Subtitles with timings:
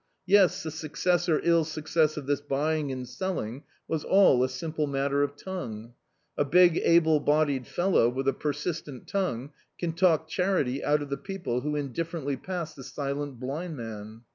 [0.25, 4.87] Yes, the success or ill success of this buying and selling was all a simple
[4.87, 5.93] matter of tongue.
[6.35, 11.17] A big able bodied fellow, with a persistent tongue, can talk charity out of the
[11.17, 14.21] people who indifferently pass the silent blind man.